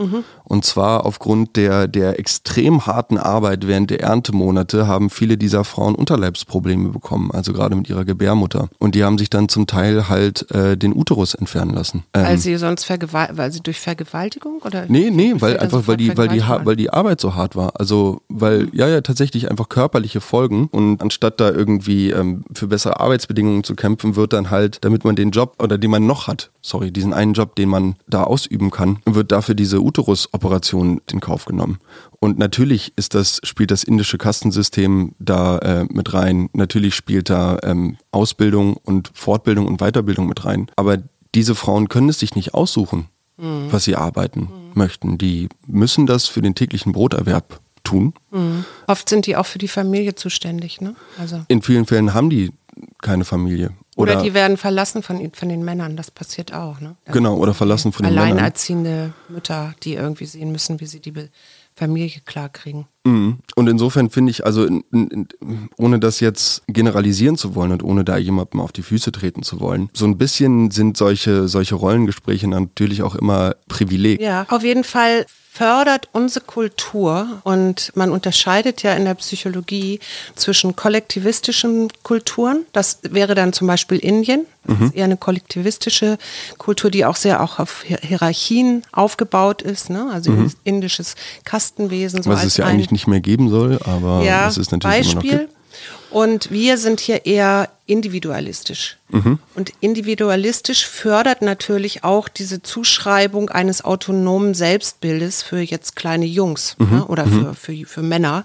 [0.45, 5.95] Und zwar aufgrund der, der extrem harten Arbeit während der Erntemonate haben viele dieser Frauen
[5.95, 8.69] Unterleibsprobleme bekommen, also gerade mit ihrer Gebärmutter.
[8.79, 12.05] Und die haben sich dann zum Teil halt äh, den Uterus entfernen lassen.
[12.14, 14.87] Ähm, Weil sie sonst vergewal weil sie durch Vergewaltigung oder?
[14.88, 17.73] Nee, nee, weil einfach, weil die, weil die, weil die Arbeit so hart war.
[17.79, 20.69] Also, weil, ja, ja, tatsächlich einfach körperliche Folgen.
[20.71, 25.16] Und anstatt da irgendwie ähm, für bessere Arbeitsbedingungen zu kämpfen, wird dann halt, damit man
[25.16, 28.71] den Job oder den man noch hat, sorry, diesen einen Job, den man da ausüben
[28.71, 31.79] kann, wird dafür diese Uterusoperation in Kauf genommen.
[32.21, 36.49] Und natürlich ist das, spielt das indische Kastensystem da äh, mit rein.
[36.53, 40.71] Natürlich spielt da ähm, Ausbildung und Fortbildung und Weiterbildung mit rein.
[40.77, 40.99] Aber
[41.35, 45.17] diese Frauen können es sich nicht aussuchen, was sie arbeiten möchten.
[45.17, 48.13] Die müssen das für den täglichen Broterwerb tun.
[48.31, 48.65] Mhm.
[48.87, 50.95] Oft sind die auch für die Familie zuständig, ne?
[51.19, 51.43] Also.
[51.49, 52.51] In vielen Fällen haben die
[53.01, 53.71] keine Familie.
[54.01, 56.97] Oder, Oder, die werden verlassen von, von den Männern, das passiert auch, ne?
[57.13, 58.33] genau, oder verlassen von den Männern.
[58.33, 61.13] Alleinerziehende Mütter, die irgendwie sehen müssen, wie sie die
[61.75, 62.87] Familie klarkriegen.
[63.05, 63.39] Mhm.
[63.55, 65.29] Und insofern finde ich, also in, in,
[65.79, 69.61] ohne das jetzt generalisieren zu wollen und ohne da jemandem auf die Füße treten zu
[69.61, 74.21] wollen, so ein bisschen sind solche, solche Rollengespräche natürlich auch immer Privileg.
[74.21, 79.99] Ja, auf jeden Fall fördert unsere Kultur und man unterscheidet ja in der Psychologie
[80.37, 84.87] zwischen kollektivistischen Kulturen, das wäre dann zum Beispiel Indien, das Mhm.
[84.87, 86.19] ist eher eine kollektivistische
[86.59, 90.09] Kultur, die auch sehr auch auf Hier- Hierarchien aufgebaut ist, ne?
[90.13, 90.33] also
[90.63, 92.23] indisches Kastenwesen.
[92.23, 92.35] So Mhm.
[92.35, 95.49] Was es ja eigentlich nicht mehr geben soll, aber ja, es ist natürlich Beispiel.
[96.11, 98.96] Und wir sind hier eher individualistisch.
[99.09, 99.38] Mhm.
[99.57, 106.90] Und individualistisch fördert natürlich auch diese Zuschreibung eines autonomen Selbstbildes für jetzt kleine Jungs Mhm.
[106.90, 108.44] ne, oder für, für, für Männer.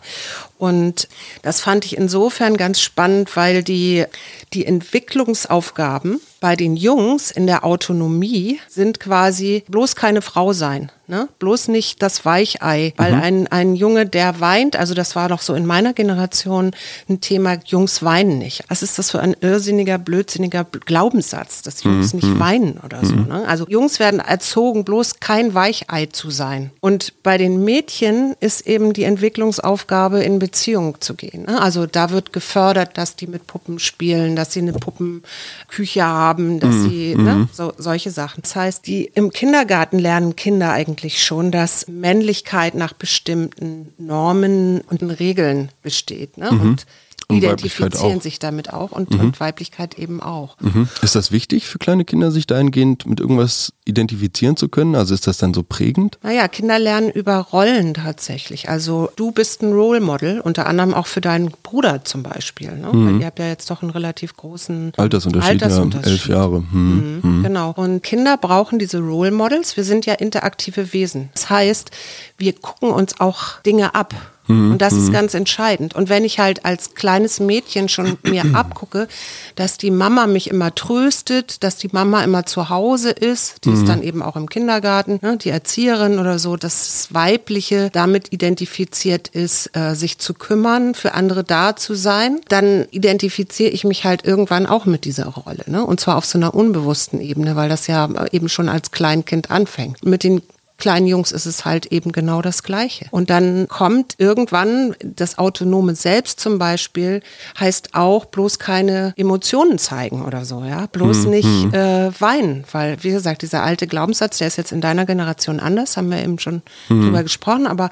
[0.58, 1.08] Und
[1.44, 4.06] das fand ich insofern ganz spannend, weil die,
[4.54, 10.92] die Entwicklungsaufgaben bei den Jungs in der Autonomie sind quasi bloß keine Frau sein.
[11.08, 11.28] Ne?
[11.40, 15.54] Bloß nicht das Weichei, weil ein, ein Junge, der weint, also das war doch so
[15.54, 16.72] in meiner Generation
[17.08, 18.64] ein Thema, Jungs weinen nicht.
[18.70, 23.16] Was ist das für ein irrsinniger, blödsinniger Glaubenssatz, dass Jungs nicht weinen oder so.
[23.16, 23.44] Ne?
[23.48, 26.72] Also Jungs werden erzogen, bloß kein Weichei zu sein.
[26.80, 31.44] Und bei den Mädchen ist eben die Entwicklungsaufgabe, in Beziehung zu gehen.
[31.44, 31.62] Ne?
[31.62, 36.76] Also da wird gefördert, dass die mit Puppen spielen, dass sie eine Puppenküche haben, dass
[36.84, 37.48] sie ne?
[37.52, 38.42] so, solche Sachen.
[38.44, 45.02] Das heißt, die im Kindergarten lernen Kinder eigentlich schon, dass Männlichkeit nach bestimmten Normen und
[45.02, 46.38] Regeln besteht.
[46.38, 46.50] Ne?
[46.50, 46.86] Und
[47.28, 48.22] Und identifizieren Weiblichkeit auch.
[48.22, 50.58] sich damit auch und, und Weiblichkeit eben auch.
[50.60, 50.88] Mhm.
[51.02, 54.96] Ist das wichtig für kleine Kinder, sich dahingehend mit irgendwas identifizieren zu können?
[54.96, 56.18] Also ist das dann so prägend?
[56.24, 58.70] Naja, Kinder lernen über Rollen tatsächlich.
[58.70, 62.72] Also du bist ein Role Model, unter anderem auch für deinen Bruder zum Beispiel.
[62.72, 62.88] Ne?
[62.92, 66.06] Weil ihr habt ja jetzt doch einen relativ großen Altersunterschied, Altersunterschied.
[66.08, 66.62] ja, elf Jahre.
[66.62, 67.72] Mhm, Genau.
[67.76, 69.78] Und Kinder brauchen diese Role Models.
[69.78, 71.30] Wir sind ja interaktive Wesen.
[71.34, 71.92] Das heißt,
[72.38, 74.14] wir gucken uns auch Dinge ab.
[74.48, 74.74] Mhm.
[74.74, 75.96] Und das ist ganz entscheidend.
[75.96, 79.08] Und wenn ich halt als kleines Mädchen schon mir abgucke,
[79.56, 83.88] dass die Mama mich immer tröstet, dass die Mama immer zu Hause ist, die ist
[83.88, 89.28] dann eben auch im Kindergarten, ne, die Erzieherin oder so, dass das Weibliche damit identifiziert
[89.30, 94.26] ist, äh, sich zu kümmern, für andere da zu sein, dann identifiziere ich mich halt
[94.26, 95.64] irgendwann auch mit dieser Rolle.
[95.68, 95.86] Ne?
[95.86, 100.06] Und zwar auf so einer unbewussten Ebene, weil das ja eben schon als Kleinkind anfängt.
[100.06, 100.42] Mit den
[100.78, 103.06] kleinen Jungs ist es halt eben genau das Gleiche.
[103.12, 107.22] Und dann kommt irgendwann das autonome Selbst zum Beispiel,
[107.60, 111.74] heißt auch bloß keine Emotionen zeigen oder so, ja, bloß hm, nicht hm.
[111.74, 115.98] Äh, weinen, weil wie gesagt, dieser alte Glaubenssatz, der ist jetzt in deiner Generation anders,
[115.98, 117.02] haben wir eben schon hm.
[117.02, 117.90] drüber gesprochen, aber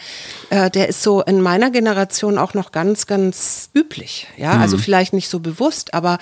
[0.50, 4.84] äh, der ist so in meiner Generation auch noch ganz, ganz üblich, ja, also hm.
[4.84, 6.17] vielleicht nicht so bewusst, aber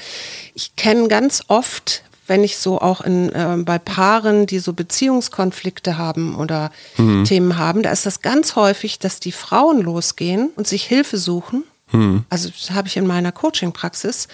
[0.54, 5.97] ich kenne ganz oft wenn ich so auch in, äh, bei Paaren, die so Beziehungskonflikte
[5.97, 7.25] haben oder mhm.
[7.25, 11.65] Themen haben, da ist das ganz häufig, dass die Frauen losgehen und sich Hilfe suchen.
[11.91, 12.23] Mhm.
[12.29, 14.29] Also das habe ich in meiner Coaching-Praxis.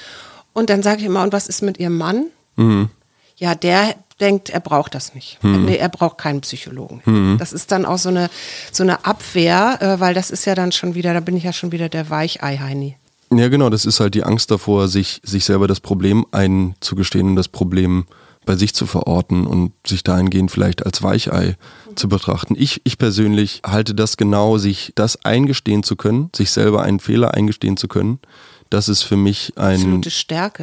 [0.54, 2.28] Und dann sage ich immer, und was ist mit ihrem Mann?
[2.56, 2.90] Mhm.
[3.36, 5.44] Ja, der denkt, er braucht das nicht.
[5.44, 5.66] Mhm.
[5.66, 7.02] Nee, er braucht keinen Psychologen.
[7.04, 7.38] Mhm.
[7.40, 8.30] Das ist dann auch so eine,
[8.72, 11.54] so eine Abwehr, äh, weil das ist ja dann schon wieder, da bin ich ja
[11.54, 12.96] schon wieder der Weichei-Heini.
[13.32, 17.36] Ja, genau, das ist halt die Angst davor, sich, sich selber das Problem einzugestehen und
[17.36, 18.06] das Problem
[18.46, 21.58] bei sich zu verorten und sich dahingehend vielleicht als Weichei
[21.96, 22.56] zu betrachten.
[22.58, 27.34] Ich, ich persönlich halte das genau, sich das eingestehen zu können, sich selber einen Fehler
[27.34, 28.20] eingestehen zu können,
[28.70, 30.02] das ist für mich ein.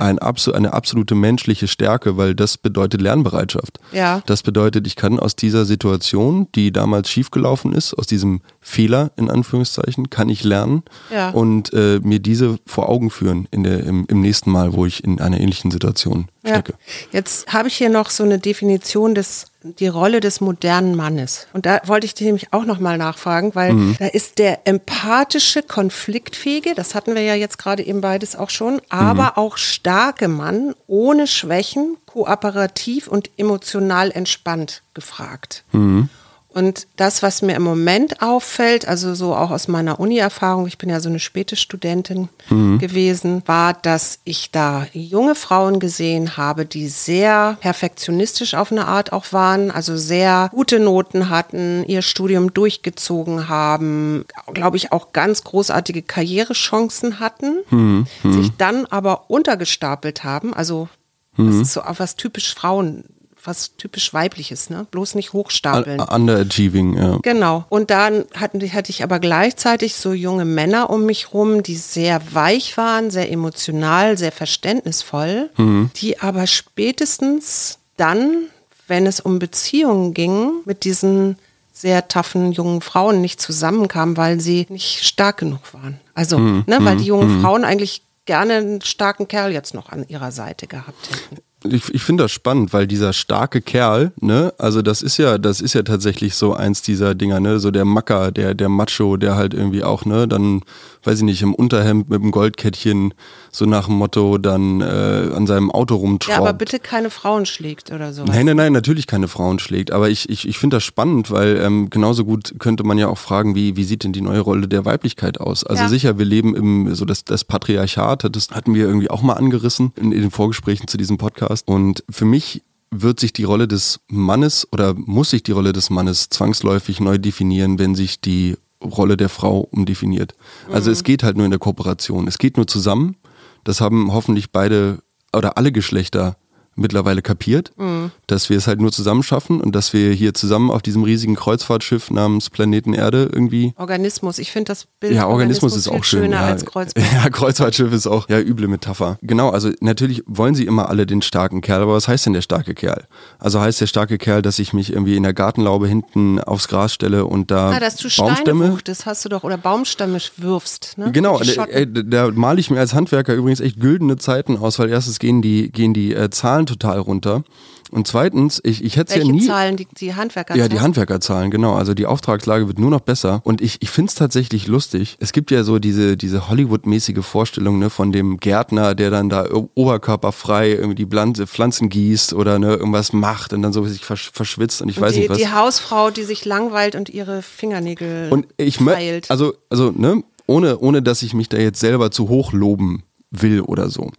[0.01, 3.79] Ein, eine absolute menschliche Stärke, weil das bedeutet Lernbereitschaft.
[3.93, 4.23] Ja.
[4.27, 9.31] Das bedeutet, ich kann aus dieser Situation, die damals schiefgelaufen ist, aus diesem Fehler in
[9.31, 11.31] Anführungszeichen, kann ich lernen ja.
[11.31, 15.05] und äh, mir diese vor Augen führen in der, im, im nächsten Mal, wo ich
[15.05, 16.73] in einer ähnlichen Situation stecke.
[16.73, 17.19] Ja.
[17.19, 21.47] Jetzt habe ich hier noch so eine Definition des die Rolle des modernen Mannes.
[21.55, 23.97] Und da wollte ich dich nämlich auch nochmal nachfragen, weil mhm.
[23.99, 28.81] da ist der empathische, konfliktfähige, das hatten wir ja jetzt gerade eben beides auch schon,
[28.91, 29.37] aber mhm.
[29.37, 35.65] auch starke Mann ohne Schwächen, kooperativ und emotional entspannt gefragt.
[35.73, 36.11] Mhm.
[36.55, 40.89] Und das, was mir im Moment auffällt, also so auch aus meiner Uni-Erfahrung, ich bin
[40.89, 42.79] ja so eine späte Studentin mhm.
[42.79, 49.13] gewesen, war, dass ich da junge Frauen gesehen habe, die sehr perfektionistisch auf eine Art
[49.13, 55.43] auch waren, also sehr gute Noten hatten, ihr Studium durchgezogen haben, glaube ich auch ganz
[55.43, 58.07] großartige Karrierechancen hatten, mhm.
[58.23, 60.89] sich dann aber untergestapelt haben, also
[61.37, 61.63] das mhm.
[61.63, 63.05] ist so auch was typisch Frauen
[63.47, 64.87] was typisch weibliches, ne?
[64.91, 66.01] Bloß nicht hochstapeln.
[66.01, 67.19] Underachieving, ja.
[67.23, 67.65] Genau.
[67.69, 72.21] Und dann hatten, hatte ich aber gleichzeitig so junge Männer um mich rum, die sehr
[72.33, 75.91] weich waren, sehr emotional, sehr verständnisvoll, mhm.
[75.97, 78.47] die aber spätestens dann,
[78.89, 81.37] wenn es um Beziehungen ging, mit diesen
[81.73, 86.01] sehr taffen jungen Frauen nicht zusammenkamen, weil sie nicht stark genug waren.
[86.15, 86.65] Also, mhm.
[86.67, 87.43] ne, weil die jungen mhm.
[87.43, 92.03] Frauen eigentlich gerne einen starken Kerl jetzt noch an ihrer Seite gehabt hätten ich, ich
[92.03, 95.83] finde das spannend, weil dieser starke Kerl, ne, also das ist ja, das ist ja
[95.83, 99.83] tatsächlich so eins dieser Dinger, ne, so der Macker, der, der Macho, der halt irgendwie
[99.83, 100.63] auch, ne, dann
[101.05, 103.15] weiß ich nicht, im Unterhemd mit dem Goldkettchen,
[103.51, 106.37] so nach dem Motto, dann äh, an seinem Auto rumtraubt.
[106.37, 108.25] Ja, aber bitte keine Frauen schlägt oder so.
[108.25, 109.93] Nein, nein, nein, natürlich keine Frauen schlägt.
[109.93, 113.19] Aber ich, ich, ich finde das spannend, weil ähm, genauso gut könnte man ja auch
[113.19, 115.65] fragen, wie, wie sieht denn die neue Rolle der Weiblichkeit aus?
[115.65, 115.89] Also ja.
[115.89, 119.93] sicher, wir leben im, so das, das Patriarchat, das hatten wir irgendwie auch mal angerissen
[119.97, 121.54] in, in den Vorgesprächen zu diesem Podcast.
[121.63, 125.91] Und für mich wird sich die Rolle des Mannes oder muss sich die Rolle des
[125.91, 130.35] Mannes zwangsläufig neu definieren, wenn sich die Rolle der Frau umdefiniert.
[130.71, 130.93] Also mhm.
[130.93, 132.29] es geht halt nur in der Kooperation.
[132.29, 133.17] Es geht nur zusammen.
[133.65, 135.03] Das haben hoffentlich beide
[135.35, 136.37] oder alle Geschlechter
[136.77, 138.11] mittlerweile kapiert, mhm.
[138.27, 141.35] dass wir es halt nur zusammen schaffen und dass wir hier zusammen auf diesem riesigen
[141.37, 143.75] Kreuzfahrtschiff namens Planeten Erde irgendwie.
[143.77, 145.15] Organismus, ich finde das Bild.
[145.15, 146.23] Ja, Organismus, Organismus ist auch schön.
[146.25, 147.13] Schöner ja, als Kreuzfahrtschiff.
[147.13, 149.19] Ja, Kreuzfahrtschiff ist auch ja üble Metapher.
[149.23, 152.43] Genau, also natürlich wollen sie immer alle den starken Kerl, aber was heißt denn der
[152.43, 153.05] starke Kerl?
[153.39, 156.93] Also heißt der starke Kerl, dass ich mich irgendwie in der Gartenlaube hinten aufs Gras
[156.93, 160.97] stelle und da ja, dass du Baumstämme wuchtest, hast du doch oder Baumstämme wirfst.
[160.97, 161.13] Ne?
[161.13, 165.19] Genau, da, da male ich mir als Handwerker übrigens echt güldene Zeiten aus, weil erstens
[165.19, 167.45] gehen die gehen die äh, Zahlen Zahlen total runter.
[167.91, 169.47] Und zweitens, ich, ich hätte ja nie.
[169.47, 170.61] Zahlen, die, die Handwerkerzahlen?
[170.61, 171.75] Ja, die Handwerkerzahlen, genau.
[171.75, 173.41] Also die Auftragslage wird nur noch besser.
[173.45, 175.17] Und ich, ich finde es tatsächlich lustig.
[175.21, 179.47] Es gibt ja so diese, diese Hollywood-mäßige Vorstellung ne, von dem Gärtner, der dann da
[179.75, 184.89] oberkörperfrei irgendwie die Pflanzen gießt oder ne, irgendwas macht und dann so sich verschwitzt und
[184.89, 185.39] ich und weiß die, nicht was.
[185.39, 189.31] Die Hausfrau, die sich langweilt und ihre Fingernägel und ich feilt.
[189.31, 193.61] Also, also ne, ohne, ohne dass ich mich da jetzt selber zu hoch loben will
[193.61, 194.11] oder so.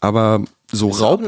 [0.00, 1.22] Aber so Raub,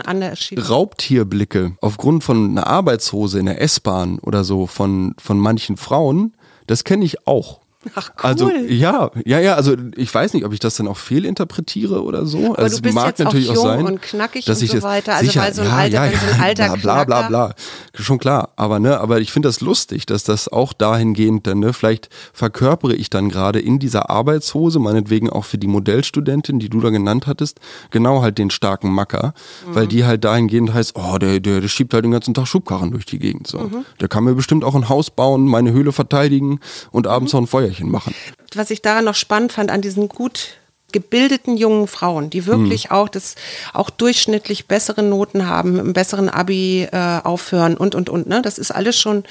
[0.57, 6.35] Raubtierblicke aufgrund von einer Arbeitshose in der S-Bahn oder so von, von manchen Frauen,
[6.67, 7.61] das kenne ich auch.
[7.95, 8.25] Ach, cool.
[8.25, 12.27] Also ja, ja, ja, also ich weiß nicht, ob ich das dann auch fehlinterpretiere oder
[12.27, 12.53] so.
[12.55, 14.65] Aber also du bist mag jetzt auch natürlich auch, jung sein, und knackig dass und
[14.65, 15.15] ich so weiter.
[15.15, 17.29] Also sicher, weil so ein ja, alter, ja, wenn so ein alter bla, bla, bla,
[17.29, 17.55] bla,
[17.95, 18.51] schon klar.
[18.57, 22.95] Aber ne, aber ich finde das lustig, dass das auch dahingehend dann ne, vielleicht verkörpere
[22.95, 27.27] ich dann gerade in dieser Arbeitshose, meinetwegen auch für die Modellstudentin, die du da genannt
[27.27, 29.35] hattest, genau halt den starken Macker,
[29.67, 29.89] weil Mhm.
[29.89, 33.07] die halt dahingehend heißt, oh, der, der, der schiebt halt den ganzen Tag Schubkarren durch
[33.07, 33.47] die Gegend.
[33.47, 33.59] So.
[33.59, 33.85] Mhm.
[34.01, 37.47] Der kann mir bestimmt auch ein Haus bauen, meine Höhle verteidigen und abends noch ein
[37.47, 38.15] Feuerchen machen.
[38.55, 40.57] was ich daran noch spannend fand, an diesen gut
[40.91, 42.97] gebildeten jungen Frauen, die wirklich Mhm.
[42.97, 43.35] auch das
[43.75, 48.27] auch durchschnittlich bessere Noten haben, mit einem besseren Abi äh, aufhören und und und.
[48.27, 48.41] Ne?
[48.41, 49.25] Das ist alles schon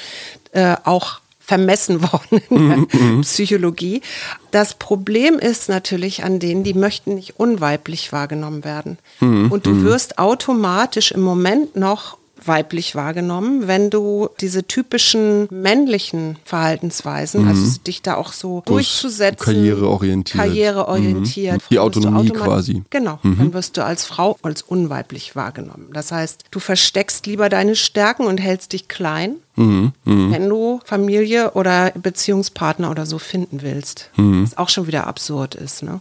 [0.52, 4.02] äh, auch vermessen worden in Mhm, der Psychologie.
[4.52, 9.00] Das Problem ist natürlich an denen, die möchten nicht unweiblich wahrgenommen werden.
[9.22, 16.38] Mhm, Und du wirst automatisch im Moment noch weiblich wahrgenommen, wenn du diese typischen männlichen
[16.46, 20.38] Verhaltensweisen, also dich da auch so durchzusetzen, karriereorientiert.
[20.44, 21.62] karriereorientiert, Mhm.
[21.70, 22.84] Die Autonomie quasi.
[22.90, 25.90] Genau, dann wirst du als Frau als unweiblich wahrgenommen.
[25.94, 31.52] Das heißt, du versteckst lieber deine Stärken und hältst dich klein, Mhm, wenn du Familie
[31.52, 34.12] oder Beziehungspartner oder so finden willst.
[34.16, 34.44] Mhm.
[34.44, 35.82] Was auch schon wieder absurd ist.
[35.82, 36.00] Ne?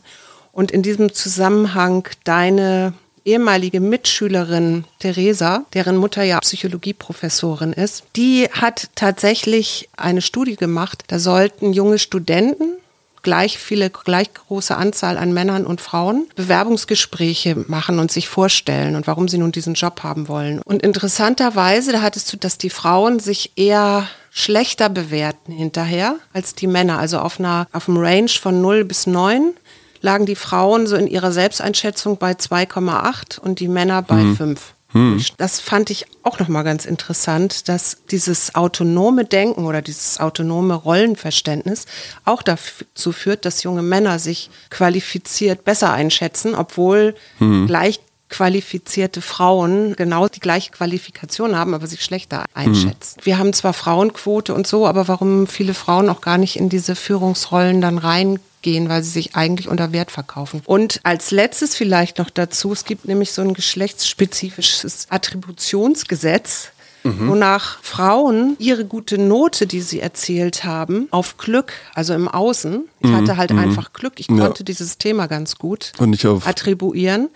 [0.53, 2.93] Und in diesem Zusammenhang deine
[3.27, 11.05] ehemalige Mitschülerin Theresa, deren Mutter ja Psychologieprofessorin ist, die hat tatsächlich eine Studie gemacht.
[11.09, 12.77] Da sollten junge Studenten
[13.23, 19.09] gleich viele, gleich große Anzahl an Männern und Frauen Bewerbungsgespräche machen und sich vorstellen und
[19.09, 20.61] warum sie nun diesen Job haben wollen.
[20.65, 26.69] Und interessanterweise, da hattest du, dass die Frauen sich eher schlechter bewerten hinterher als die
[26.69, 26.99] Männer.
[26.99, 29.55] Also auf einer, auf einem Range von 0 bis 9
[30.01, 34.75] lagen die Frauen so in ihrer Selbsteinschätzung bei 2,8 und die Männer bei 5.
[35.37, 41.85] Das fand ich auch nochmal ganz interessant, dass dieses autonome Denken oder dieses autonome Rollenverständnis
[42.25, 47.15] auch dazu führt, dass junge Männer sich qualifiziert besser einschätzen, obwohl
[47.67, 53.21] gleich qualifizierte Frauen genau die gleiche Qualifikation haben, aber sich schlechter einschätzen.
[53.23, 56.97] Wir haben zwar Frauenquote und so, aber warum viele Frauen auch gar nicht in diese
[56.97, 60.61] Führungsrollen dann reingehen, weil sie sich eigentlich unter Wert verkaufen.
[60.65, 66.71] Und als letztes vielleicht noch dazu, es gibt nämlich so ein geschlechtsspezifisches Attributionsgesetz,
[67.05, 73.13] wonach Frauen ihre gute Note, die sie erzielt haben, auf Glück, also im Außen, ich
[73.13, 74.37] hatte halt einfach Glück, ich Ja.
[74.39, 77.29] konnte dieses Thema ganz gut Und nicht auf attribuieren.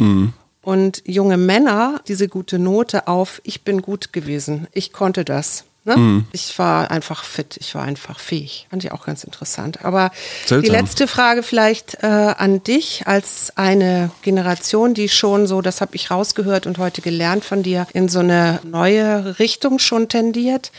[0.62, 5.64] Und junge Männer diese gute Note auf, ich bin gut gewesen, ich konnte das.
[5.86, 6.26] Ne?
[6.32, 8.66] Ich war einfach fit, ich war einfach fähig.
[8.68, 9.82] Fand ich auch ganz interessant.
[9.82, 10.10] Aber
[10.44, 10.62] Seltsam.
[10.62, 15.96] die letzte Frage vielleicht äh, an dich als eine Generation, die schon so, das habe
[15.96, 20.70] ich rausgehört und heute gelernt von dir, in so eine neue Richtung schon tendiert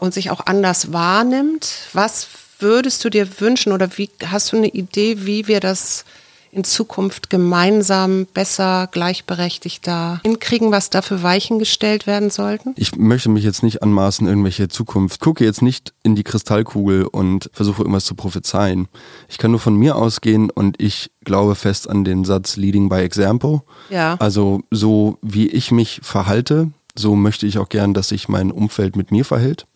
[0.00, 1.68] und sich auch anders wahrnimmt.
[1.92, 2.26] Was
[2.58, 6.04] würdest du dir wünschen oder wie hast du eine Idee, wie wir das
[6.50, 12.74] in Zukunft gemeinsam besser, gleichberechtigter hinkriegen, was da für Weichen gestellt werden sollten?
[12.76, 15.20] Ich möchte mich jetzt nicht anmaßen, irgendwelche Zukunft.
[15.20, 18.88] Gucke jetzt nicht in die Kristallkugel und versuche irgendwas zu prophezeien.
[19.28, 22.96] Ich kann nur von mir ausgehen und ich glaube fest an den Satz Leading by
[22.96, 23.62] Example.
[23.90, 24.16] Ja.
[24.18, 28.96] Also so wie ich mich verhalte, so möchte ich auch gern, dass sich mein Umfeld
[28.96, 29.66] mit mir verhält.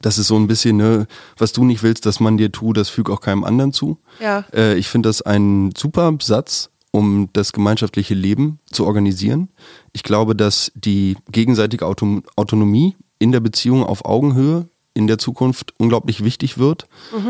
[0.00, 1.06] Das ist so ein bisschen, ne,
[1.36, 3.98] was du nicht willst, dass man dir tut, das füg auch keinem anderen zu.
[4.20, 4.44] Ja.
[4.52, 9.48] Äh, ich finde das ein super Satz, um das gemeinschaftliche Leben zu organisieren.
[9.92, 15.72] Ich glaube, dass die gegenseitige Auto Autonomie in der Beziehung auf Augenhöhe in der Zukunft
[15.78, 16.86] unglaublich wichtig wird,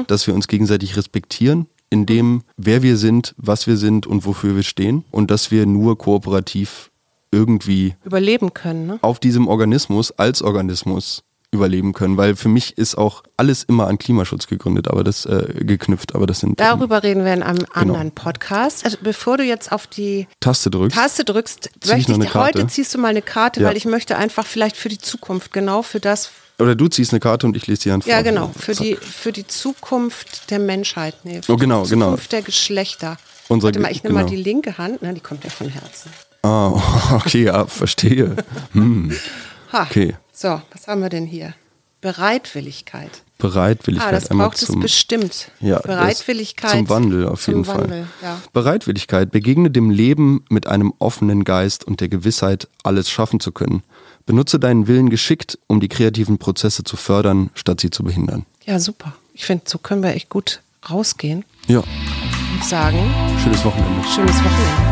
[0.08, 4.56] dass wir uns gegenseitig respektieren in dem, wer wir sind, was wir sind und wofür
[4.56, 6.90] wir stehen und dass wir nur kooperativ
[7.32, 8.98] irgendwie Überleben können, ne?
[9.02, 13.98] auf diesem Organismus als Organismus überleben können, weil für mich ist auch alles immer an
[13.98, 17.66] Klimaschutz gegründet, aber das äh, geknüpft, aber das sind ähm, Darüber reden wir in einem
[17.74, 18.84] anderen Podcast.
[18.86, 20.96] Also bevor du jetzt auf die Taste drückst.
[20.96, 23.68] Taste drückst, Zieh ich ich, heute ziehst du mal eine Karte, Ja.
[23.68, 27.20] weil ich möchte einfach vielleicht für die Zukunft, genau für das, Oder du ziehst eine
[27.20, 28.12] Karte und ich lese die Hand vor.
[28.12, 28.86] ja genau, für Zack.
[28.86, 32.06] die, für die Zukunft der Menschheit, nee, für Oh, genau, die genau.
[32.06, 33.18] Zukunft der Geschlechter.
[33.48, 34.30] Unsere Warte mal, ich nehme mal genau.
[34.34, 36.10] die linke Hand, ne, die kommt ja von Herzen.
[36.42, 38.36] Ah, okay, ja, verstehe.
[38.72, 39.12] Hm.
[39.72, 39.82] Ha.
[39.84, 40.16] Okay.
[40.32, 41.54] So, was haben wir denn hier?
[42.00, 43.22] Bereitwilligkeit.
[43.38, 45.50] Bereitwilligkeit Ah, das braucht es zum, bestimmt.
[45.60, 46.70] ja, Bereitwilligkeit.
[46.70, 47.82] Zum Wandel auf zum jeden Fall.
[47.82, 48.40] Wandel, ja.
[48.52, 49.30] Bereitwilligkeit.
[49.30, 53.82] Begegne dem Leben mit einem offenen Geist und der Gewissheit, alles schaffen zu können.
[54.26, 58.46] Benutze deinen Willen geschickt, um die kreativen Prozesse zu fördern, statt sie zu behindern.
[58.64, 59.14] Ja, super.
[59.34, 62.98] Ich finde, so können wir echt gut rausgehen Ja, und sagen,
[63.42, 64.08] schönes Wochenende.
[64.08, 64.91] schönes Wochenende.